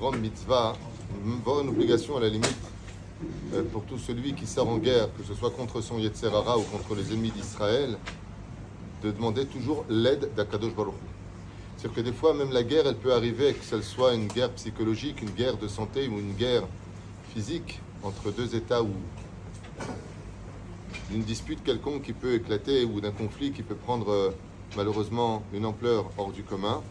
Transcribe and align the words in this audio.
grande 0.00 0.18
mitzvah, 0.18 0.74
voire 1.44 1.60
une 1.60 1.68
obligation 1.68 2.16
à 2.16 2.20
la 2.20 2.30
limite 2.30 2.56
euh, 3.52 3.62
pour 3.70 3.84
tout 3.84 3.98
celui 3.98 4.32
qui 4.32 4.46
sort 4.46 4.66
en 4.66 4.78
guerre, 4.78 5.08
que 5.14 5.22
ce 5.22 5.34
soit 5.34 5.50
contre 5.50 5.82
son 5.82 5.98
Yetzerara 5.98 6.56
ou 6.56 6.62
contre 6.62 6.94
les 6.94 7.12
ennemis 7.12 7.30
d'Israël, 7.30 7.98
de 9.02 9.10
demander 9.10 9.44
toujours 9.44 9.84
l'aide 9.90 10.30
d'Akadosh 10.34 10.74
Baruch. 10.74 10.94
C'est-à-dire 11.76 11.96
que 11.96 12.00
des 12.00 12.14
fois, 12.14 12.32
même 12.32 12.50
la 12.50 12.62
guerre, 12.62 12.86
elle 12.86 12.96
peut 12.96 13.12
arriver, 13.12 13.52
que 13.52 13.64
ce 13.64 13.82
soit 13.82 14.14
une 14.14 14.26
guerre 14.26 14.50
psychologique, 14.52 15.20
une 15.20 15.32
guerre 15.32 15.58
de 15.58 15.68
santé 15.68 16.08
ou 16.08 16.18
une 16.18 16.32
guerre 16.32 16.62
physique 17.34 17.80
entre 18.02 18.30
deux 18.30 18.56
États 18.56 18.82
ou 18.82 18.88
d'une 21.10 21.22
dispute 21.22 21.62
quelconque 21.62 22.02
qui 22.04 22.14
peut 22.14 22.32
éclater 22.32 22.84
ou 22.86 23.02
d'un 23.02 23.12
conflit 23.12 23.52
qui 23.52 23.62
peut 23.62 23.74
prendre 23.74 24.10
euh, 24.10 24.30
malheureusement 24.78 25.42
une 25.52 25.66
ampleur 25.66 26.10
hors 26.16 26.32
du 26.32 26.42
commun. 26.42 26.82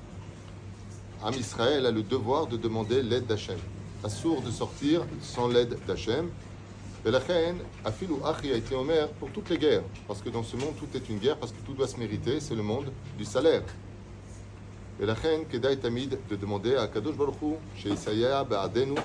Am 1.22 1.34
Israël 1.34 1.86
a 1.86 1.92
le 1.92 2.02
devoir 2.02 2.48
de 2.48 2.56
demander 2.56 3.04
l'aide 3.04 3.26
d'Hachem. 3.26 3.58
Assour 4.06 4.42
de 4.42 4.50
sortir 4.50 5.02
sans 5.22 5.50
l'aide 5.50 5.78
d'Hachem. 5.86 6.30
Velachen, 7.04 7.58
Afil 7.84 8.12
ou 8.12 8.26
Achi 8.26 8.54
a 8.54 8.56
été 8.56 8.74
Omer 8.74 9.10
pour 9.20 9.30
toutes 9.32 9.50
les 9.50 9.58
guerres. 9.58 9.84
Parce 10.08 10.22
que 10.22 10.30
dans 10.30 10.44
ce 10.44 10.56
monde, 10.56 10.76
tout 10.80 10.88
est 10.96 11.10
une 11.10 11.18
guerre, 11.18 11.36
parce 11.36 11.52
que 11.52 11.60
tout 11.66 11.74
doit 11.74 11.90
se 11.90 11.98
mériter. 11.98 12.40
C'est 12.40 12.56
le 12.56 12.64
monde 12.64 12.90
du 13.18 13.26
salaire. 13.26 13.64
Velachen, 14.98 15.46
Kedai 15.52 15.76
Tamid, 15.76 16.18
de 16.30 16.36
demander 16.38 16.78
à 16.78 16.88
Kadosh 16.88 17.18
Baruch 17.18 17.42
Hu, 17.42 17.56
chez 17.76 17.90
Isaiah, 17.90 18.46
Ba'adenu, 18.46 18.96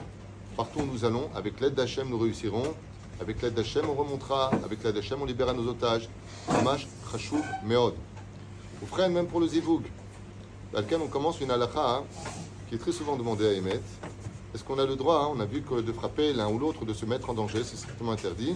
partout 0.56 0.80
où 0.80 0.86
nous 0.86 1.04
allons, 1.04 1.28
avec 1.34 1.60
l'aide 1.60 1.74
d'Hachem, 1.74 2.08
nous 2.08 2.18
réussirons. 2.18 2.74
Avec 3.20 3.42
l'aide 3.42 3.54
d'Hachem, 3.54 3.90
on 3.90 3.94
remontera. 3.94 4.52
Avec 4.64 4.84
l'aide 4.84 4.94
d'Hachem, 4.94 5.20
on 5.20 5.24
libérera 5.24 5.52
nos 5.52 5.68
otages. 5.68 6.08
Hamash, 6.48 6.86
Chashuv, 7.10 7.42
Meod. 7.64 7.94
Ou 8.82 9.08
même 9.08 9.26
pour 9.26 9.40
le 9.40 9.48
Zivoug. 9.48 9.82
Lequel 10.72 11.00
on 11.02 11.08
commence 11.08 11.40
une 11.40 11.50
halakha 11.50 11.98
hein, 11.98 12.04
qui 12.68 12.76
est 12.76 12.78
très 12.78 12.92
souvent 12.92 13.16
demandée 13.16 13.46
à 13.46 13.52
Emet. 13.52 13.80
Est-ce 14.54 14.64
qu'on 14.64 14.78
a 14.78 14.86
le 14.86 14.96
droit, 14.96 15.24
hein, 15.24 15.32
on 15.34 15.40
a 15.40 15.44
vu 15.44 15.62
que 15.62 15.80
de 15.80 15.92
frapper 15.92 16.32
l'un 16.32 16.48
ou 16.48 16.58
l'autre, 16.58 16.84
de 16.84 16.94
se 16.94 17.06
mettre 17.06 17.30
en 17.30 17.34
danger, 17.34 17.62
c'est 17.64 17.76
strictement 17.76 18.12
interdit. 18.12 18.54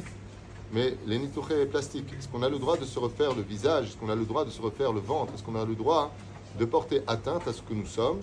Mais 0.73 0.97
les 1.06 1.19
nitouchés 1.19 1.67
plastiques, 1.67 2.12
est-ce 2.19 2.28
qu'on 2.28 2.42
a 2.42 2.48
le 2.48 2.59
droit 2.59 2.77
de 2.77 2.84
se 2.84 2.98
refaire 2.98 3.34
le 3.34 3.42
visage 3.42 3.89
Est-ce 3.89 3.97
qu'on 3.97 4.11
a 4.11 4.15
le 4.15 4.25
droit 4.25 4.45
de 4.45 4.50
se 4.50 4.61
refaire 4.61 4.92
le 4.92 5.00
ventre 5.00 5.34
Est-ce 5.34 5.42
qu'on 5.42 5.56
a 5.56 5.65
le 5.65 5.75
droit 5.75 6.12
de 6.59 6.65
porter 6.65 7.03
atteinte 7.06 7.48
à 7.48 7.53
ce 7.53 7.62
que 7.62 7.75
nous 7.75 7.87
sommes? 7.87 8.20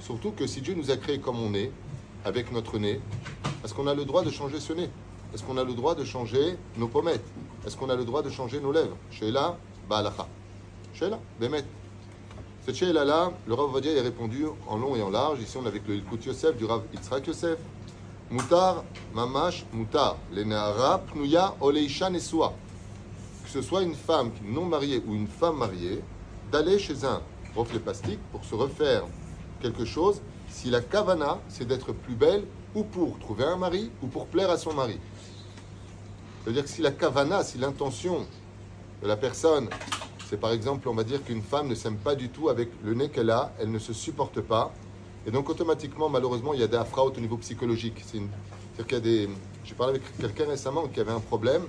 Surtout 0.00 0.30
que 0.30 0.46
si 0.46 0.60
Dieu 0.60 0.74
nous 0.74 0.90
a 0.90 0.96
créés 0.96 1.18
comme 1.18 1.38
on 1.38 1.54
est, 1.54 1.70
avec 2.24 2.52
notre 2.52 2.78
nez, 2.78 3.00
est-ce 3.64 3.74
qu'on 3.74 3.86
a 3.86 3.94
le 3.94 4.04
droit 4.04 4.22
de 4.22 4.30
changer 4.30 4.60
ce 4.60 4.72
nez? 4.72 4.88
Est-ce 5.34 5.42
qu'on 5.42 5.58
a 5.58 5.64
le 5.64 5.74
droit 5.74 5.94
de 5.94 6.04
changer 6.04 6.56
nos 6.76 6.88
pommettes? 6.88 7.24
Est-ce 7.66 7.76
qu'on 7.76 7.90
a 7.90 7.96
le 7.96 8.04
droit 8.04 8.22
de 8.22 8.30
changer 8.30 8.60
nos 8.60 8.72
lèvres? 8.72 8.96
Sheila, 9.10 9.58
Baalacha. 9.88 10.26
Sheila, 10.94 11.18
Bémet. 11.38 11.64
Cette 12.68 12.76
Sheila-là, 12.76 13.32
le 13.46 13.54
Rav 13.54 13.72
Vadia 13.72 13.98
a 13.98 14.02
répondu 14.02 14.44
en 14.66 14.76
long 14.76 14.94
et 14.94 15.00
en 15.00 15.08
large. 15.08 15.40
Ici, 15.40 15.56
on 15.56 15.64
est 15.64 15.68
avec 15.68 15.88
le 15.88 15.94
Ilkut 15.94 16.26
Yosef 16.26 16.54
du 16.54 16.66
Rav 16.66 16.82
Yitzhak 16.92 17.26
Yosef. 17.26 17.58
Mutar, 18.30 18.84
Mamash, 19.14 19.64
Mutar. 19.72 20.18
Les 20.34 20.44
Nehara, 20.44 20.98
Pnuya, 20.98 21.54
Oleisha, 21.62 22.10
Nesua. 22.10 22.52
Que 23.42 23.48
ce 23.48 23.62
soit 23.62 23.84
une 23.84 23.94
femme 23.94 24.32
non 24.44 24.66
mariée 24.66 25.02
ou 25.06 25.14
une 25.14 25.28
femme 25.28 25.56
mariée, 25.56 26.02
d'aller 26.52 26.78
chez 26.78 27.06
un 27.06 27.22
reflet 27.56 27.78
plastique 27.78 28.20
pour 28.32 28.44
se 28.44 28.54
refaire 28.54 29.04
quelque 29.62 29.86
chose 29.86 30.20
si 30.50 30.68
la 30.68 30.82
kavana, 30.82 31.38
c'est 31.48 31.66
d'être 31.66 31.92
plus 31.92 32.16
belle 32.16 32.44
ou 32.74 32.82
pour 32.82 33.18
trouver 33.18 33.44
un 33.44 33.56
mari 33.56 33.90
ou 34.02 34.08
pour 34.08 34.26
plaire 34.26 34.50
à 34.50 34.58
son 34.58 34.74
mari. 34.74 35.00
C'est-à-dire 36.44 36.64
que 36.64 36.68
si 36.68 36.82
la 36.82 36.90
kavana, 36.90 37.42
si 37.44 37.56
l'intention 37.56 38.26
de 39.02 39.08
la 39.08 39.16
personne, 39.16 39.70
c'est 40.28 40.38
par 40.38 40.52
exemple, 40.52 40.88
on 40.88 40.94
va 40.94 41.04
dire 41.04 41.24
qu'une 41.24 41.42
femme 41.42 41.68
ne 41.68 41.74
s'aime 41.74 41.96
pas 41.96 42.14
du 42.14 42.28
tout 42.28 42.50
avec 42.50 42.68
le 42.84 42.92
nez 42.92 43.08
qu'elle 43.08 43.30
a, 43.30 43.54
elle 43.58 43.70
ne 43.70 43.78
se 43.78 43.94
supporte 43.94 44.42
pas, 44.42 44.74
et 45.26 45.30
donc 45.30 45.48
automatiquement, 45.48 46.10
malheureusement, 46.10 46.52
il 46.52 46.60
y 46.60 46.62
a 46.62 46.66
des 46.66 46.76
afrautes 46.76 47.16
au 47.16 47.20
niveau 47.20 47.38
psychologique. 47.38 48.04
C'est-à-dire 48.06 48.86
qu'il 48.86 48.92
y 48.92 48.96
a 48.96 49.00
des... 49.00 49.28
J'ai 49.64 49.74
parlé 49.74 49.94
avec 49.94 50.18
quelqu'un 50.18 50.46
récemment 50.46 50.86
qui 50.86 51.00
avait 51.00 51.12
un 51.12 51.20
problème, 51.20 51.62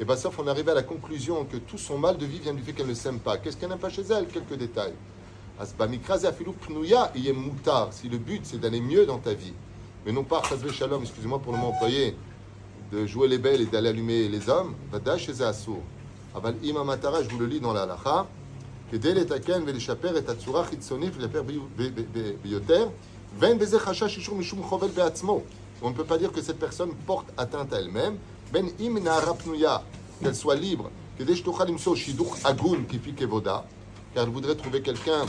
et 0.00 0.04
bien 0.04 0.16
sauf 0.16 0.36
on 0.40 0.48
arrivé 0.48 0.72
à 0.72 0.74
la 0.74 0.82
conclusion 0.82 1.44
que 1.44 1.56
tout 1.56 1.78
son 1.78 1.96
mal 1.96 2.18
de 2.18 2.26
vie 2.26 2.40
vient 2.40 2.52
du 2.52 2.62
fait 2.62 2.72
qu'elle 2.72 2.88
ne 2.88 2.94
s'aime 2.94 3.20
pas. 3.20 3.38
Qu'est-ce 3.38 3.56
qu'elle 3.56 3.68
n'aime 3.68 3.78
pas 3.78 3.90
chez 3.90 4.02
elle? 4.02 4.26
Quelques 4.26 4.54
détails. 4.54 4.94
Si 5.62 5.72
le 8.08 8.18
but 8.18 8.44
c'est 8.44 8.58
d'aller 8.58 8.80
mieux 8.80 9.06
dans 9.06 9.18
ta 9.18 9.34
vie, 9.34 9.52
mais 10.04 10.10
non 10.10 10.24
pas 10.24 10.42
excusez-moi 10.42 11.38
pour 11.38 11.52
le 11.52 11.58
mot 11.58 11.68
employé, 11.68 12.16
de 12.90 13.06
jouer 13.06 13.28
les 13.28 13.38
belles 13.38 13.60
et 13.60 13.66
d'aller 13.66 13.90
allumer 13.90 14.28
les 14.28 14.48
hommes, 14.48 14.74
vada 14.90 15.16
chez 15.16 15.42
Assour. 15.42 15.80
Je 16.34 16.40
vous 17.30 17.38
le. 17.38 17.60
On 25.82 25.90
ne 25.90 25.94
peut 25.94 26.04
pas 26.04 26.18
dire 26.18 26.32
que 26.32 26.42
cette 26.42 26.58
personne 26.58 26.90
porte 27.06 27.26
atteinte 27.36 27.72
à 27.72 27.78
elle-même. 27.78 28.16
Ben 28.52 28.66
qu'elle 30.22 30.34
soit 30.34 30.54
libre, 30.54 30.90
imso 31.20 31.94
shiduch 31.94 32.44
agun 32.44 32.84
car 34.14 34.24
elle 34.24 34.30
voudrait 34.30 34.54
trouver 34.54 34.80
quelqu'un 34.80 35.26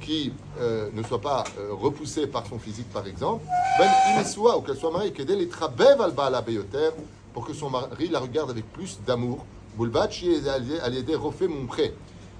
qui 0.00 0.32
euh, 0.60 0.90
ne 0.92 1.02
soit 1.02 1.20
pas 1.20 1.44
euh, 1.58 1.72
repoussé 1.72 2.26
par 2.26 2.46
son 2.46 2.58
physique, 2.58 2.90
par 2.92 3.06
exemple, 3.06 3.44
ben 3.78 3.88
ou 4.56 4.60
qu'elle 4.60 4.76
soit 4.76 4.90
mariée, 4.90 5.12
pour 7.32 7.46
que 7.46 7.54
son 7.54 7.70
mari 7.70 8.08
la 8.08 8.20
regarde 8.20 8.50
avec 8.50 8.70
plus 8.72 8.98
d'amour, 9.06 9.44
Boulbachi 9.76 10.30
est 10.30 11.14
refait 11.16 11.48
mon 11.48 11.66
prêt. 11.66 11.92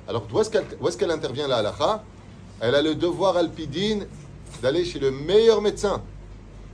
Alors, 0.09 0.27
où 0.33 0.41
est-ce 0.41 0.97
qu'elle 0.97 1.11
intervient 1.11 1.49
là, 1.49 1.57
halakha? 1.59 2.03
Elle 2.61 2.75
a 2.75 2.83
le 2.83 2.95
devoir 2.95 3.37
alpidine 3.37 4.07
d'aller 4.63 4.85
chez 4.85 4.99
le 4.99 5.11
meilleur 5.11 5.61
médecin, 5.61 6.03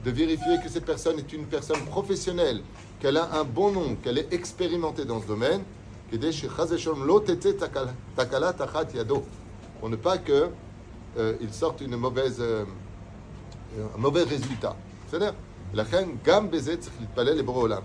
de 0.04 0.10
vérifier 0.10 0.58
que 0.62 0.68
cette 0.68 0.84
personne 0.84 1.18
est 1.18 1.32
une 1.32 1.46
personne 1.46 1.80
professionnelle, 1.86 2.60
qu'elle 3.00 3.16
a 3.16 3.34
un 3.34 3.44
bon 3.44 3.72
nom, 3.72 3.96
qu'elle 3.96 4.18
est 4.18 4.32
expérimentée 4.32 5.04
dans 5.04 5.20
ce 5.20 5.26
domaine. 5.26 5.62
Pour 9.80 9.88
ne 9.88 9.96
pas 9.96 10.18
qu'il 10.18 10.34
euh, 11.18 11.50
sorte 11.50 11.80
une 11.80 11.96
mauvaise, 11.96 12.36
euh, 12.38 12.64
un 13.96 13.98
mauvais 13.98 14.22
résultat. 14.22 14.76
C'est-à-dire, 15.08 15.34
la 15.74 15.82
reine, 15.82 16.18
gam 16.24 16.48
bezet, 16.48 16.80
il 17.00 17.06
palais 17.08 17.34
les 17.34 17.42
bras 17.42 17.80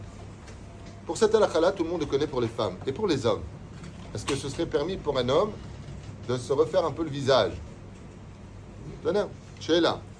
pour 1.08 1.16
cette 1.16 1.34
halakha-là, 1.34 1.72
tout 1.72 1.86
le 1.86 1.90
monde 1.90 2.02
le 2.02 2.06
connaît 2.06 2.28
pour 2.28 2.42
les 2.42 2.50
femmes 2.50 2.76
et 2.86 2.92
pour 2.92 3.08
les 3.08 3.26
hommes. 3.26 3.42
Est-ce 4.14 4.26
que 4.26 4.36
ce 4.36 4.50
serait 4.50 4.66
permis 4.66 4.98
pour 4.98 5.18
un 5.18 5.30
homme 5.30 5.52
de 6.28 6.38
se 6.38 6.52
refaire 6.52 6.86
un 6.86 6.92
peu 6.92 7.06
le 7.06 7.10
visage 7.10 7.54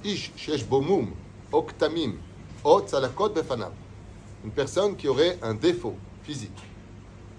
Ish, 0.06 0.66
Bomum, 0.70 1.10
Oktamim, 1.52 2.14
Une 4.46 4.52
personne 4.52 4.96
qui 4.96 5.10
aurait 5.10 5.38
un 5.42 5.56
défaut 5.56 5.96
physique, 6.24 6.58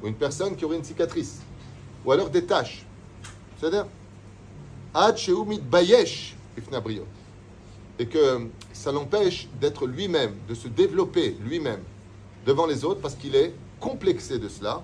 ou 0.03 0.09
une 0.09 0.15
personne 0.15 0.55
qui 0.55 0.67
aurait 0.67 0.77
une 0.77 0.85
cicatrice, 0.85 1.41
ou 2.05 2.13
alors 2.13 2.29
des 2.29 2.45
taches. 2.45 2.85
C'est-à-dire, 3.59 3.87
Et 7.99 8.07
que 8.07 8.47
ça 8.75 8.93
l'empêche 8.93 9.49
d'être 9.59 9.87
lui-même, 9.87 10.35
de 10.47 10.55
se 10.55 10.69
développer 10.69 11.35
lui-même 11.41 11.81
devant 12.47 12.67
les 12.67 12.85
autres 12.85 13.01
parce 13.01 13.15
qu'il 13.15 13.35
est 13.37 13.55
complexé 13.81 14.39
de 14.39 14.49
cela. 14.49 14.83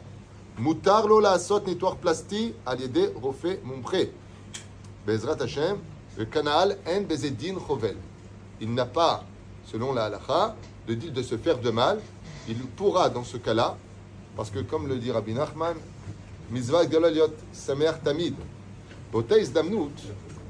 Moutar 0.59 1.09
lola 1.09 1.39
sot 1.39 1.67
nettoir 1.67 1.97
plasti 1.97 2.55
aliede 2.65 3.13
rofe 3.21 3.59
mumpré. 3.65 4.13
Bezrat 5.07 5.43
Hashem, 5.43 5.79
le 6.17 6.25
canal 6.27 6.79
en 6.87 7.01
bezedin 7.03 7.57
chovel. 7.67 7.97
Il 8.61 8.73
n'a 8.73 8.87
pas, 8.87 9.25
selon 9.67 9.93
la 9.93 10.05
halacha, 10.05 10.55
de 10.87 10.95
de 10.95 11.23
se 11.23 11.37
faire 11.37 11.59
de 11.59 11.71
mal. 11.71 12.01
Il 12.49 12.59
pourra, 12.59 13.09
dans 13.09 13.25
ce 13.25 13.37
cas-là, 13.39 13.77
parce 14.37 14.51
que 14.51 14.61
comme 14.61 14.87
le 14.87 14.99
dit 14.99 15.11
Rabbi 15.11 15.33
Nachman, 15.33 15.77
Mizvah 16.51 16.87
Galaliot 16.87 17.33
Samer 17.53 17.93
Tamid, 18.03 18.35
Boteis 19.11 19.49
Damnout, 19.49 19.93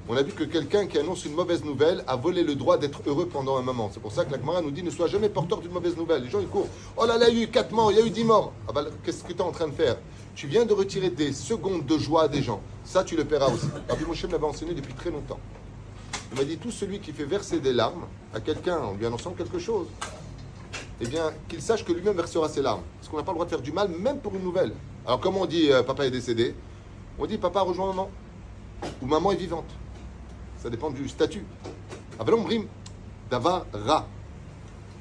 on 0.06 0.16
a 0.16 0.22
vu 0.22 0.32
que 0.32 0.44
quelqu'un 0.44 0.86
qui 0.86 0.98
annonce 0.98 1.24
une 1.24 1.32
mauvaise 1.32 1.64
nouvelle 1.64 2.04
a 2.06 2.16
volé 2.16 2.42
le 2.42 2.54
droit 2.54 2.76
d'être 2.76 3.00
heureux 3.06 3.26
pendant 3.26 3.56
un 3.56 3.62
moment. 3.62 3.90
C'est 3.92 4.00
pour 4.00 4.12
ça 4.12 4.26
que 4.26 4.32
la 4.32 4.38
Gemara 4.38 4.60
nous 4.60 4.70
dit 4.70 4.82
ne 4.82 4.90
sois 4.90 5.06
jamais 5.06 5.30
porteur 5.30 5.60
d'une 5.60 5.72
mauvaise 5.72 5.96
nouvelle. 5.96 6.22
Les 6.22 6.28
gens 6.28 6.40
ils 6.40 6.46
courent. 6.46 6.68
Oh 6.98 7.06
là 7.06 7.16
là, 7.16 7.30
il 7.30 7.38
y 7.38 7.40
a 7.40 7.44
eu 7.44 7.48
4 7.48 7.72
morts, 7.72 7.90
il 7.90 7.98
y 7.98 8.02
a 8.02 8.06
eu 8.06 8.10
10 8.10 8.24
morts. 8.24 8.52
Ah 8.68 8.72
bah, 8.72 8.84
Qu'est-ce 9.02 9.24
que 9.24 9.32
tu 9.32 9.38
es 9.38 9.42
en 9.42 9.50
train 9.50 9.68
de 9.68 9.72
faire? 9.72 9.96
Tu 10.34 10.46
viens 10.46 10.66
de 10.66 10.74
retirer 10.74 11.08
des 11.08 11.32
secondes 11.32 11.86
de 11.86 11.96
joie 11.96 12.24
à 12.24 12.28
des 12.28 12.42
gens. 12.42 12.60
Ça, 12.84 13.02
tu 13.02 13.16
le 13.16 13.24
paieras 13.24 13.48
aussi. 13.50 13.66
Rabbi 13.88 14.04
Moshe 14.04 14.24
me 14.24 14.32
l'avait 14.32 14.44
enseigné 14.44 14.74
depuis 14.74 14.92
très 14.92 15.10
longtemps. 15.10 15.38
Il 16.32 16.38
m'a 16.38 16.44
dit 16.44 16.58
tout 16.58 16.70
celui 16.70 16.98
qui 16.98 17.12
fait 17.12 17.24
verser 17.24 17.60
des 17.60 17.72
larmes 17.72 18.04
à 18.34 18.40
quelqu'un 18.40 18.78
en 18.78 18.94
lui 18.94 19.06
annonçant 19.06 19.30
quelque 19.30 19.58
chose, 19.58 19.86
eh 21.00 21.06
bien, 21.06 21.32
qu'il 21.48 21.62
sache 21.62 21.84
que 21.84 21.92
lui-même 21.92 22.16
versera 22.16 22.48
ses 22.48 22.60
larmes. 22.60 22.82
Parce 22.98 23.08
qu'on 23.08 23.16
n'a 23.16 23.22
pas 23.22 23.32
le 23.32 23.36
droit 23.36 23.46
de 23.46 23.50
faire 23.50 23.62
du 23.62 23.72
mal, 23.72 23.88
même 23.88 24.18
pour 24.18 24.34
une 24.34 24.42
nouvelle. 24.42 24.72
Alors, 25.06 25.20
comment 25.20 25.42
on 25.42 25.46
dit 25.46 25.70
euh, 25.72 25.82
papa 25.82 26.04
est 26.04 26.10
décédé? 26.10 26.54
On 27.18 27.26
dit 27.26 27.38
papa 27.38 27.60
rejoint 27.60 27.86
maman. 27.86 28.10
Ou 29.00 29.06
maman 29.06 29.32
est 29.32 29.36
vivante 29.36 29.70
ça 30.64 30.70
dépend 30.70 30.90
du 30.90 31.06
statut. 31.10 31.44
Avalomrim, 32.18 32.66
davar 33.30 33.66
ra. 33.74 34.06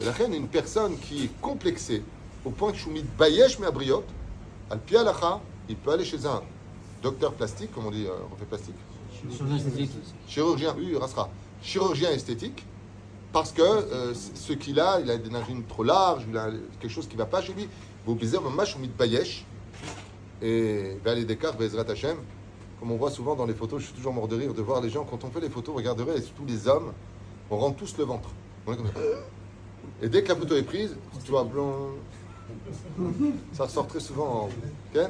La 0.01 0.11
reine 0.11 0.33
est 0.33 0.37
une 0.37 0.49
personne 0.49 0.97
qui 0.97 1.23
est 1.23 1.41
complexée 1.41 2.03
au 2.43 2.49
point 2.49 2.73
que 2.73 2.77
Shumid 2.77 3.05
Bayesh 3.17 3.59
mais 3.59 3.67
à 3.67 3.69
abriot, 3.69 4.03
al 4.69 4.79
pialacha, 4.79 5.39
il 5.69 5.77
peut 5.77 5.91
aller 5.91 6.03
chez 6.03 6.25
un 6.25 6.41
docteur 7.01 7.31
plastique, 7.31 7.73
comme 7.73 7.85
on 7.85 7.91
dit, 7.91 8.05
euh, 8.05 8.11
refait 8.29 8.43
plastique. 8.43 8.75
Chirurgien 9.31 9.55
esthétique. 9.55 9.91
Chirurgien, 10.27 10.75
oui, 10.77 10.97
Chirurgien 11.61 12.11
esthétique, 12.11 12.65
parce 13.31 13.53
que 13.53 13.61
euh, 13.61 14.13
ce 14.13 14.51
qu'il 14.51 14.81
a, 14.81 14.99
il 14.99 15.09
a 15.09 15.17
des 15.17 15.29
narines 15.29 15.63
trop 15.63 15.83
larges, 15.83 16.25
il 16.29 16.37
a 16.37 16.49
quelque 16.81 16.91
chose 16.91 17.07
qui 17.07 17.15
ne 17.15 17.19
va 17.19 17.25
pas 17.25 17.41
chez 17.41 17.53
lui. 17.53 17.69
Vous 18.05 18.15
baiser, 18.15 18.37
mamash 18.37 18.77
de 18.77 18.85
Bayesh, 18.87 19.45
et 20.41 20.97
vers 21.05 21.15
les 21.15 21.23
décarts, 21.23 21.55
Bezrat 21.55 21.89
Hashem. 21.89 22.17
Comme 22.83 22.91
on 22.91 22.97
voit 22.97 23.11
souvent 23.11 23.33
dans 23.33 23.45
les 23.45 23.53
photos, 23.53 23.79
je 23.79 23.85
suis 23.85 23.95
toujours 23.95 24.11
mort 24.11 24.27
de 24.27 24.35
rire 24.35 24.53
de 24.53 24.61
voir 24.61 24.81
les 24.81 24.89
gens, 24.89 25.05
quand 25.05 25.23
on 25.23 25.29
fait 25.29 25.39
les 25.39 25.49
photos, 25.49 25.73
regardez, 25.73 26.03
et 26.17 26.21
surtout 26.21 26.43
les 26.45 26.67
hommes, 26.67 26.91
on 27.49 27.55
rentre 27.55 27.77
tous 27.77 27.97
le 27.97 28.03
ventre. 28.03 28.29
On 28.67 28.73
est 28.73 28.75
comme 28.75 28.87
ça. 28.87 28.99
Et 30.01 30.09
dès 30.09 30.21
que 30.21 30.27
la 30.27 30.35
photo 30.35 30.53
est 30.57 30.63
prise, 30.63 30.93
tu 31.23 31.31
vois, 31.31 31.45
blanc, 31.45 31.91
ça 33.53 33.63
ressort 33.63 33.87
très 33.87 34.01
souvent. 34.01 34.49
ok? 34.93 35.01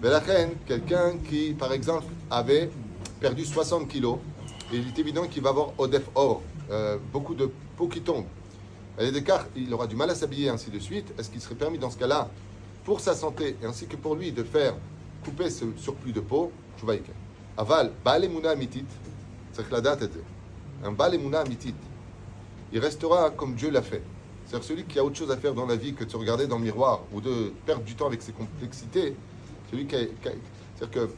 Mais 0.00 0.08
la 0.08 0.20
reine, 0.20 0.50
quelqu'un 0.64 1.14
qui, 1.28 1.52
par 1.54 1.72
exemple, 1.72 2.04
avait 2.30 2.70
perdu 3.18 3.44
60 3.44 3.88
kilos, 3.88 4.18
et 4.72 4.76
il 4.76 4.86
est 4.86 4.98
évident 5.00 5.26
qu'il 5.26 5.42
va 5.42 5.50
avoir 5.50 5.70
Odef 5.78 6.08
Or, 6.14 6.42
euh, 6.70 6.96
beaucoup 7.12 7.34
de 7.34 7.50
peau 7.76 7.88
qui 7.88 8.02
tombe. 8.02 8.26
Il 9.56 9.74
aura 9.74 9.88
du 9.88 9.96
mal 9.96 10.10
à 10.10 10.14
s'habiller, 10.14 10.48
ainsi 10.48 10.70
de 10.70 10.78
suite. 10.78 11.12
Est-ce 11.18 11.28
qu'il 11.28 11.40
serait 11.40 11.56
permis 11.56 11.78
dans 11.78 11.90
ce 11.90 11.98
cas-là, 11.98 12.30
pour 12.84 13.00
sa 13.00 13.16
santé, 13.16 13.56
et 13.60 13.66
ainsi 13.66 13.86
que 13.86 13.96
pour 13.96 14.14
lui, 14.14 14.30
de 14.30 14.44
faire 14.44 14.74
couper 15.24 15.50
ce 15.50 15.64
surplus 15.76 16.12
de 16.12 16.20
peau 16.20 16.52
Aval, 17.56 17.92
Baalemuna 18.02 18.54
Mitit, 18.54 18.86
c'est 19.52 19.68
que 19.68 19.72
la 19.72 19.80
date 19.82 20.02
était. 20.02 20.24
Un 20.82 20.92
Baalemuna 20.92 21.44
Mitit, 21.44 21.74
il 22.72 22.78
restera 22.78 23.30
comme 23.30 23.54
Dieu 23.54 23.70
l'a 23.70 23.82
fait. 23.82 24.02
C'est-à-dire 24.46 24.66
celui 24.66 24.84
qui 24.84 24.98
a 24.98 25.04
autre 25.04 25.16
chose 25.16 25.30
à 25.30 25.36
faire 25.36 25.54
dans 25.54 25.66
la 25.66 25.76
vie 25.76 25.92
que 25.92 26.04
de 26.04 26.10
se 26.10 26.16
regarder 26.16 26.46
dans 26.46 26.56
le 26.56 26.64
miroir 26.64 27.02
ou 27.12 27.20
de 27.20 27.52
perdre 27.66 27.84
du 27.84 27.94
temps 27.94 28.06
avec 28.06 28.22
ses 28.22 28.32
complexités. 28.32 29.14
Celui 29.70 29.86
qui 29.86 29.96
C'est-à-dire 30.76 30.90
que 30.90 31.10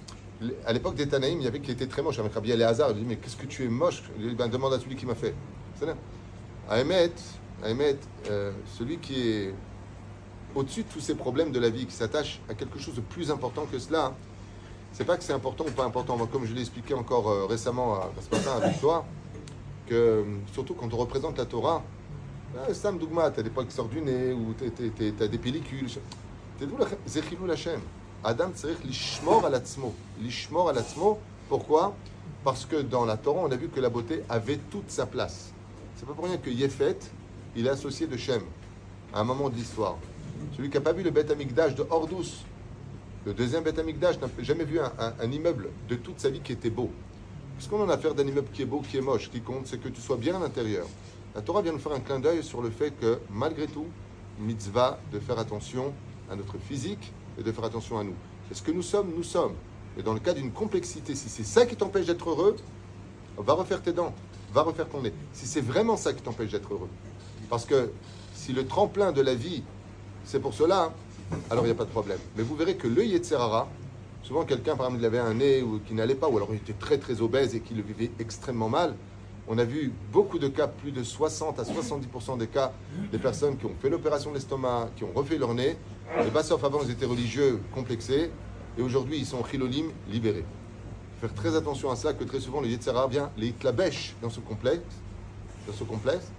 à 0.66 0.72
l'époque 0.72 0.96
des 0.96 1.06
Tanaïm, 1.06 1.40
il 1.40 1.44
y 1.44 1.46
avait 1.46 1.60
qui 1.60 1.70
était 1.70 1.86
très 1.86 2.02
moche. 2.02 2.18
Avec 2.18 2.34
Rabbi 2.34 2.50
Eleazar, 2.50 2.90
il 2.90 2.96
dit 2.96 3.04
Mais 3.06 3.16
qu'est-ce 3.16 3.36
que 3.36 3.46
tu 3.46 3.64
es 3.64 3.68
moche? 3.68 4.02
Ben, 4.36 4.48
Demande 4.48 4.74
à 4.74 4.80
celui 4.80 4.96
qui 4.96 5.06
m'a 5.06 5.14
fait. 5.14 5.34
C'est 5.76 5.86
À 6.68 6.80
Emet, 6.80 7.10
euh, 8.28 8.52
celui 8.76 8.98
qui 8.98 9.28
est 9.28 9.54
au-dessus 10.54 10.82
de 10.82 10.88
tous 10.88 11.00
ces 11.00 11.14
problèmes 11.14 11.52
de 11.52 11.60
la 11.60 11.70
vie, 11.70 11.86
qui 11.86 11.94
s'attache 11.94 12.40
à 12.48 12.54
quelque 12.54 12.78
chose 12.78 12.94
de 12.94 13.00
plus 13.00 13.30
important 13.30 13.66
que 13.70 13.78
cela, 13.78 14.14
c'est 14.92 15.04
pas 15.04 15.16
que 15.16 15.24
c'est 15.24 15.32
important 15.32 15.64
ou 15.66 15.70
pas 15.70 15.84
important. 15.84 16.18
comme 16.26 16.44
je 16.44 16.52
l'ai 16.52 16.60
expliqué 16.60 16.94
encore 16.94 17.28
euh, 17.30 17.46
récemment, 17.46 17.94
à, 17.94 18.10
ce 18.20 18.34
matin 18.34 18.52
avec 18.62 18.80
toi, 18.80 19.04
que 19.86 20.24
surtout 20.52 20.74
quand 20.74 20.92
on 20.92 20.96
représente 20.96 21.38
la 21.38 21.46
Torah, 21.46 21.82
ah, 22.58 22.74
Sam 22.74 22.98
Dougma, 22.98 23.30
tu 23.30 23.40
as 23.40 23.42
des 23.42 23.50
poils 23.50 23.66
qui 23.66 23.74
sortent 23.74 23.90
du 23.90 24.02
nez, 24.02 24.32
ou 24.32 24.54
tu 24.58 25.22
as 25.22 25.28
des 25.28 25.38
pellicules. 25.38 25.88
C'est 26.58 26.66
d'où 26.66 27.46
la 27.46 27.56
chaîne. 27.56 27.80
Adam 28.22 28.50
tzarich 28.54 28.84
lishmor 28.84 29.46
alatzmo. 29.46 29.94
Lishmor 30.20 30.68
alatzmo, 30.68 31.18
pourquoi? 31.48 31.94
Parce 32.44 32.66
que 32.66 32.76
dans 32.76 33.04
la 33.04 33.16
Torah, 33.16 33.40
on 33.44 33.50
a 33.50 33.56
vu 33.56 33.68
que 33.68 33.80
la 33.80 33.88
beauté 33.88 34.22
avait 34.28 34.58
toute 34.70 34.90
sa 34.90 35.06
place. 35.06 35.52
C'est 35.96 36.06
pas 36.06 36.12
pour 36.12 36.24
rien 36.26 36.36
que 36.36 36.50
Yefet, 36.50 36.98
il 37.56 37.66
est 37.66 37.70
associé 37.70 38.06
de 38.06 38.16
Shem, 38.16 38.42
à 39.14 39.20
un 39.20 39.24
moment 39.24 39.48
de 39.48 39.54
l'histoire. 39.54 39.96
Celui 40.56 40.70
qui 40.70 40.76
n'a 40.76 40.80
pas 40.80 40.92
vu 40.92 41.02
le 41.02 41.10
Beth 41.10 41.28
de 41.28 41.86
Hordous, 41.90 42.44
le 43.24 43.34
deuxième 43.34 43.62
Beth 43.62 43.78
Amikdash 43.78 44.20
n'a 44.20 44.28
jamais 44.40 44.64
vu 44.64 44.80
un, 44.80 45.30
immeuble 45.30 45.70
de 45.88 45.94
toute 45.94 46.18
sa 46.20 46.30
vie 46.30 46.40
qui 46.40 46.52
était 46.52 46.70
beau. 46.70 46.90
Ce 47.58 47.68
qu'on 47.68 47.80
en 47.82 47.88
a 47.88 47.94
à 47.94 47.98
faire 47.98 48.14
d'un 48.14 48.26
immeuble 48.26 48.48
qui 48.52 48.62
est 48.62 48.66
beau, 48.66 48.80
qui 48.80 48.96
est 48.96 49.00
moche, 49.02 49.30
qui 49.30 49.40
compte, 49.40 49.66
c'est 49.66 49.80
que 49.80 49.88
tu 49.88 50.00
sois 50.00 50.16
bien 50.16 50.36
à 50.36 50.40
l'intérieur. 50.40 50.86
La 51.34 51.42
Torah 51.42 51.62
vient 51.62 51.72
nous 51.72 51.78
faire 51.78 51.92
un 51.92 52.00
clin 52.00 52.18
d'œil 52.18 52.42
sur 52.42 52.60
le 52.60 52.70
fait 52.70 52.90
que, 52.90 53.20
malgré 53.30 53.66
tout, 53.66 53.86
mitzvah 54.40 54.98
de 55.12 55.20
faire 55.20 55.38
attention 55.38 55.92
à 56.30 56.36
notre 56.36 56.58
physique, 56.58 57.12
et 57.38 57.42
de 57.42 57.52
faire 57.52 57.64
attention 57.64 57.98
à 57.98 58.04
nous. 58.04 58.14
Est-ce 58.50 58.62
que 58.62 58.70
nous 58.70 58.82
sommes 58.82 59.12
Nous 59.16 59.22
sommes. 59.22 59.54
Et 59.98 60.02
dans 60.02 60.14
le 60.14 60.20
cas 60.20 60.34
d'une 60.34 60.52
complexité, 60.52 61.14
si 61.14 61.28
c'est 61.28 61.44
ça 61.44 61.66
qui 61.66 61.76
t'empêche 61.76 62.06
d'être 62.06 62.28
heureux, 62.28 62.56
va 63.36 63.54
refaire 63.54 63.82
tes 63.82 63.92
dents, 63.92 64.14
va 64.52 64.62
refaire 64.62 64.88
ton 64.88 65.02
nez. 65.02 65.12
Si 65.32 65.46
c'est 65.46 65.60
vraiment 65.60 65.96
ça 65.96 66.12
qui 66.12 66.22
t'empêche 66.22 66.50
d'être 66.50 66.72
heureux. 66.72 66.88
Parce 67.50 67.64
que 67.64 67.90
si 68.34 68.52
le 68.52 68.66
tremplin 68.66 69.12
de 69.12 69.20
la 69.20 69.34
vie, 69.34 69.62
c'est 70.24 70.40
pour 70.40 70.54
cela, 70.54 70.92
alors 71.50 71.64
il 71.64 71.68
n'y 71.68 71.72
a 71.72 71.76
pas 71.76 71.84
de 71.84 71.90
problème. 71.90 72.18
Mais 72.36 72.42
vous 72.42 72.54
verrez 72.56 72.76
que 72.76 72.88
le 72.88 73.04
Yetzerara, 73.04 73.68
souvent 74.22 74.44
quelqu'un, 74.44 74.76
par 74.76 74.86
exemple, 74.86 75.02
il 75.02 75.06
avait 75.06 75.18
un 75.18 75.34
nez 75.34 75.62
ou 75.62 75.80
qui 75.86 75.94
n'allait 75.94 76.14
pas, 76.14 76.28
ou 76.28 76.36
alors 76.36 76.48
il 76.50 76.56
était 76.56 76.72
très 76.74 76.98
très 76.98 77.20
obèse 77.20 77.54
et 77.54 77.60
qu'il 77.60 77.76
le 77.76 77.82
vivait 77.82 78.10
extrêmement 78.18 78.68
mal. 78.68 78.94
On 79.48 79.58
a 79.58 79.64
vu 79.64 79.92
beaucoup 80.12 80.38
de 80.38 80.48
cas, 80.48 80.68
plus 80.68 80.92
de 80.92 81.02
60 81.02 81.58
à 81.58 81.64
70% 81.64 82.38
des 82.38 82.46
cas, 82.46 82.72
des 83.10 83.18
personnes 83.18 83.56
qui 83.56 83.66
ont 83.66 83.74
fait 83.80 83.90
l'opération 83.90 84.30
de 84.30 84.36
l'estomac, 84.36 84.90
qui 84.96 85.04
ont 85.04 85.10
refait 85.14 85.36
leur 85.36 85.52
nez, 85.54 85.76
les 86.22 86.30
Bassov 86.30 86.64
avant, 86.64 86.80
ils 86.84 86.90
étaient 86.90 87.06
religieux, 87.06 87.60
complexés, 87.74 88.30
et 88.78 88.82
aujourd'hui, 88.82 89.18
ils 89.18 89.26
sont 89.26 89.42
chilolim, 89.42 89.86
libérés. 90.08 90.44
Faire 91.20 91.34
très 91.34 91.56
attention 91.56 91.90
à 91.90 91.96
ça, 91.96 92.14
que 92.14 92.24
très 92.24 92.40
souvent, 92.40 92.60
le 92.60 92.68
Yetzera 92.68 93.08
vient 93.08 93.30
les 93.36 93.52
clabèches 93.52 94.14
dans 94.22 94.30
ce 94.30 94.40
complexe, 94.40 94.82
dans 95.66 95.72
ce 95.72 95.84
complexe, 95.84 96.30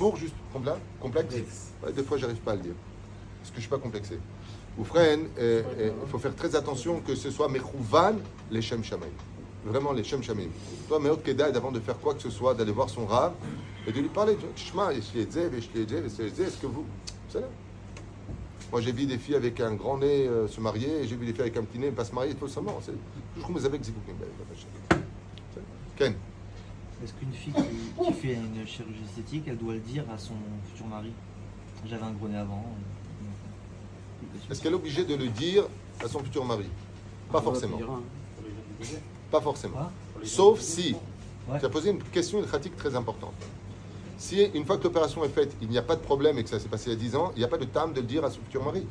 pour 0.00 0.16
juste. 0.16 0.34
Complexe 0.98 1.34
Des 1.94 2.02
fois, 2.02 2.16
j'arrive 2.16 2.38
pas 2.38 2.52
à 2.52 2.56
le 2.56 2.62
dire, 2.62 2.74
parce 3.38 3.50
que 3.50 3.56
je 3.56 3.60
suis 3.60 3.68
pas 3.68 3.76
complexé. 3.78 4.18
Ou 4.78 4.84
freine, 4.84 5.28
il 5.38 5.92
faut 6.08 6.18
faire 6.18 6.34
très 6.34 6.56
attention 6.56 7.00
que 7.00 7.14
ce 7.14 7.30
soit 7.30 7.48
Mechouvan, 7.48 8.14
les 8.50 8.62
Shem 8.62 8.82
Shamaim. 8.82 9.12
Vraiment, 9.62 9.92
les 9.92 10.02
Shem 10.02 10.22
Shamaim. 10.22 10.48
Toi, 10.88 11.00
Meot 11.00 11.22
Kedai, 11.22 11.52
d'avant 11.52 11.70
de 11.70 11.80
faire 11.80 11.98
quoi 11.98 12.14
que 12.14 12.22
ce 12.22 12.30
soit, 12.30 12.54
d'aller 12.54 12.72
voir 12.72 12.88
son 12.88 13.04
rave 13.04 13.34
et 13.86 13.92
de 13.92 14.00
lui 14.00 14.08
parler. 14.08 14.38
Est-ce 14.56 14.72
que 16.56 16.66
vous. 16.66 16.86
Moi, 18.72 18.80
j'ai 18.80 18.92
vu 18.92 19.04
des 19.04 19.18
filles 19.18 19.34
avec 19.34 19.60
un 19.60 19.74
grand 19.74 19.98
nez 19.98 20.26
euh, 20.26 20.48
se 20.48 20.60
marier, 20.60 21.02
et 21.02 21.06
j'ai 21.06 21.16
vu 21.16 21.26
des 21.26 21.32
filles 21.32 21.42
avec 21.42 21.58
un 21.58 21.64
petit 21.64 21.78
nez 21.78 21.90
ne 21.90 21.94
pas 21.94 22.04
se 22.04 22.14
marier, 22.14 22.34
tout 22.34 22.48
simplement. 22.48 22.80
C'est 22.80 22.92
toujours 23.34 23.50
vous 23.50 23.66
avec 23.66 23.82
Ken 25.96 26.14
Est-ce 27.02 27.14
qu'une 27.14 27.32
fille 27.32 27.52
qui, 27.52 28.12
fait 28.12 28.34
une 28.34 28.66
chirurgie 28.66 29.02
esthétique, 29.04 29.44
elle 29.46 29.56
doit 29.56 29.74
le 29.74 29.80
dire 29.80 30.04
à 30.12 30.18
son 30.18 30.34
futur 30.68 30.86
mari? 30.86 31.12
J'avais 31.86 32.02
un 32.02 32.12
gros 32.12 32.28
nez 32.28 32.36
avant. 32.36 32.64
Est-ce 34.50 34.60
qu'elle 34.60 34.72
est 34.72 34.76
obligée 34.76 35.04
de 35.04 35.14
le 35.14 35.28
dire 35.28 35.64
à 36.04 36.08
son 36.08 36.18
futur 36.20 36.44
mari? 36.44 36.66
Pas 37.32 37.40
forcément. 37.40 37.78
Pas 39.30 39.40
forcément. 39.40 39.90
Sauf 40.24 40.60
si. 40.60 40.94
Tu 41.58 41.66
as 41.66 41.70
posé 41.70 41.90
une 41.90 42.02
question, 42.02 42.38
une 42.38 42.46
pratique 42.46 42.76
très 42.76 42.94
importante. 42.94 43.34
Si 44.18 44.42
une 44.54 44.66
fois 44.66 44.76
que 44.76 44.84
l'opération 44.84 45.24
est 45.24 45.30
faite, 45.30 45.56
il 45.62 45.68
n'y 45.68 45.78
a 45.78 45.82
pas 45.82 45.96
de 45.96 46.02
problème 46.02 46.38
et 46.38 46.44
que 46.44 46.50
ça 46.50 46.60
s'est 46.60 46.68
passé 46.68 46.90
il 46.90 46.92
y 46.92 46.96
a 46.96 46.98
10 46.98 47.16
ans, 47.16 47.32
il 47.34 47.38
n'y 47.38 47.44
a 47.44 47.48
pas 47.48 47.56
de 47.56 47.64
time 47.64 47.92
de 47.94 48.00
le 48.00 48.06
dire 48.06 48.22
à 48.24 48.30
son 48.30 48.40
futur 48.40 48.62
mari. 48.62 48.86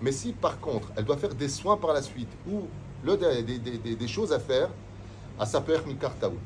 Mais 0.00 0.10
si 0.10 0.32
par 0.32 0.58
contre, 0.58 0.90
elle 0.96 1.04
doit 1.04 1.18
faire 1.18 1.34
des 1.34 1.50
soins 1.50 1.76
par 1.76 1.92
la 1.92 2.00
suite 2.00 2.30
ou 2.50 2.62
le, 3.04 3.16
des, 3.18 3.42
des, 3.58 3.94
des, 3.94 4.08
choses 4.08 4.32
à 4.32 4.40
faire, 4.40 4.70
à 5.38 5.44
sa 5.44 5.60
père 5.60 5.86
Mikartaout. 5.86 6.38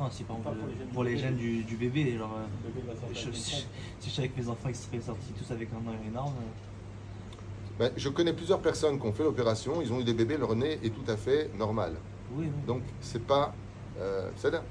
Non, 0.00 0.10
si 0.10 0.24
par 0.24 0.38
exemple 0.38 0.56
pour 0.94 1.04
les 1.04 1.18
gènes 1.18 1.36
du, 1.36 1.62
du 1.62 1.76
bébé, 1.76 2.16
genre, 2.16 2.34
euh, 2.38 3.12
si, 3.12 3.66
je 4.02 4.08
suis 4.08 4.20
avec 4.20 4.34
mes 4.34 4.48
enfants 4.48 4.70
qui 4.70 4.78
seraient 4.78 5.00
sortis 5.00 5.32
tous 5.38 5.52
avec 5.52 5.68
un 5.74 5.90
nez 5.90 6.08
énorme. 6.08 6.32
Euh. 6.38 7.36
Ben, 7.78 7.92
je 7.98 8.08
connais 8.08 8.32
plusieurs 8.32 8.60
personnes 8.60 8.98
qui 8.98 9.06
ont 9.06 9.12
fait 9.12 9.24
l'opération, 9.24 9.82
ils 9.82 9.92
ont 9.92 10.00
eu 10.00 10.04
des 10.04 10.14
bébés, 10.14 10.38
leur 10.38 10.56
nez 10.56 10.78
est 10.82 10.88
tout 10.88 11.04
à 11.06 11.18
fait 11.18 11.50
normal. 11.54 11.96
Oui, 12.34 12.46
Donc 12.66 12.82
c'est 13.02 13.22
pas. 13.22 13.54
Euh, 13.98 14.30
c'est 14.36 14.50
là. 14.50 14.62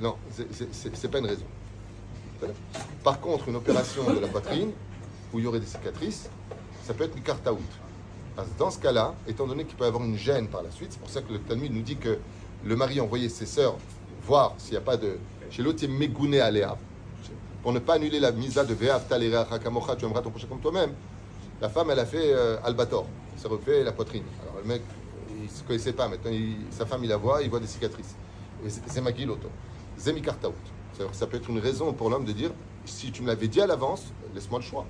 Non, 0.00 0.16
c'est 0.30 1.10
pas 1.10 1.18
une 1.18 1.26
raison. 1.26 1.44
Par 3.04 3.20
contre, 3.20 3.48
une 3.48 3.56
opération 3.56 4.10
de 4.10 4.20
la 4.20 4.28
poitrine, 4.28 4.70
où 5.34 5.38
il 5.38 5.44
y 5.44 5.46
aurait 5.46 5.60
des 5.60 5.66
cicatrices, 5.66 6.30
ça 6.82 6.94
peut 6.94 7.04
être 7.04 7.14
du 7.14 7.20
out. 7.30 7.58
Dans 8.58 8.70
ce 8.70 8.78
cas-là, 8.78 9.14
étant 9.28 9.46
donné 9.46 9.66
qu'il 9.66 9.76
peut 9.76 9.84
y 9.84 9.88
avoir 9.88 10.02
une 10.02 10.16
gêne 10.16 10.48
par 10.48 10.62
la 10.62 10.70
suite, 10.70 10.92
c'est 10.92 10.98
pour 11.00 11.10
ça 11.10 11.20
que 11.20 11.32
le 11.32 11.40
Talmud 11.40 11.70
nous 11.72 11.82
dit 11.82 11.96
que 11.96 12.18
le 12.64 12.76
mari 12.76 13.00
a 13.00 13.02
envoyé 13.02 13.28
ses 13.28 13.46
sœurs 13.46 13.76
voir 14.26 14.54
s'il 14.58 14.72
n'y 14.72 14.78
a 14.78 14.82
pas 14.82 14.96
de. 14.96 15.18
Chez 15.50 15.62
l'autre, 15.62 15.82
il 15.82 16.40
à 16.40 16.50
Léa. 16.50 16.76
Pour 17.62 17.72
ne 17.72 17.78
pas 17.78 17.94
annuler 17.94 18.18
la 18.18 18.32
misa 18.32 18.64
de 18.64 18.74
Ve'av 18.74 19.06
Talera 19.06 19.46
Hakamocha, 19.50 19.96
tu 19.96 20.04
aimeras 20.04 20.22
ton 20.22 20.30
prochain 20.30 20.46
comme 20.48 20.60
toi-même. 20.60 20.92
La 21.60 21.68
femme, 21.68 21.90
elle 21.90 21.98
a 21.98 22.06
fait 22.06 22.32
euh, 22.32 22.56
Albator. 22.64 23.06
Elle 23.34 23.40
s'est 23.40 23.48
refait 23.48 23.84
la 23.84 23.92
poitrine. 23.92 24.24
Alors 24.42 24.56
le 24.62 24.68
mec, 24.68 24.82
il 25.36 25.44
ne 25.44 25.48
se 25.48 25.62
connaissait 25.62 25.92
pas. 25.92 26.08
Maintenant, 26.08 26.30
sa 26.70 26.86
femme, 26.86 27.04
il 27.04 27.08
la 27.08 27.18
voit, 27.18 27.42
il 27.42 27.50
voit 27.50 27.60
des 27.60 27.66
cicatrices 27.66 28.16
c'est 28.68 29.00
Magiloto. 29.00 29.48
Zemikartaout. 29.98 30.54
Ça 31.12 31.26
peut 31.26 31.36
être 31.36 31.50
une 31.50 31.58
raison 31.58 31.92
pour 31.92 32.10
l'homme 32.10 32.24
de 32.24 32.32
dire 32.32 32.50
si 32.84 33.10
tu 33.10 33.22
me 33.22 33.28
l'avais 33.28 33.48
dit 33.48 33.60
à 33.60 33.66
l'avance, 33.66 34.04
laisse-moi 34.34 34.60
le 34.60 34.64
choix. 34.64 34.86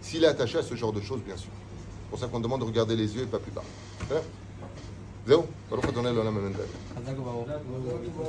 S'il 0.00 0.24
est 0.24 0.28
attaché 0.28 0.58
à 0.58 0.62
ce 0.62 0.74
genre 0.74 0.92
de 0.92 1.00
choses, 1.00 1.20
bien 1.20 1.36
sûr. 1.36 1.50
C'est 2.04 2.10
pour 2.10 2.18
ça 2.18 2.28
qu'on 2.28 2.40
demande 2.40 2.60
de 2.60 2.66
regarder 2.66 2.96
les 2.96 3.14
yeux 3.16 3.22
et 3.22 3.26
pas 3.26 3.38
plus 3.38 3.52
bas. 3.52 3.64
זהו, 5.28 5.46
ברוך 5.70 5.84
אדוני 5.88 6.12
לעולם 6.12 6.36
אמן 6.36 6.52
ואמן. 6.56 8.28